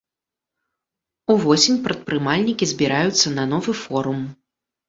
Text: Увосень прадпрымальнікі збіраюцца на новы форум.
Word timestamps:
Увосень 1.33 1.77
прадпрымальнікі 1.87 2.71
збіраюцца 2.75 3.27
на 3.37 3.47
новы 3.55 3.71
форум. 3.87 4.19